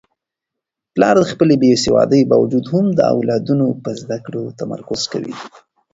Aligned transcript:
پلار 0.93 1.15
د 1.21 1.25
خپلې 1.31 1.55
بې 1.61 1.71
سوادۍ 1.85 2.21
باوجود 2.31 2.65
هم 2.73 2.85
د 2.93 2.99
اولادونو 3.13 3.67
په 3.83 3.89
زده 4.01 4.17
کړو 4.25 4.43
تمرکز 4.59 5.01
کوي. 5.13 5.33